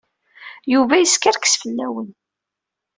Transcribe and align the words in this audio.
Yuba 0.73 0.95
yeskerkes 0.97 1.53
fell-awen. 1.61 2.09